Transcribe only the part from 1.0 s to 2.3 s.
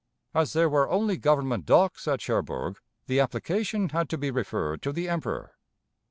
government docks at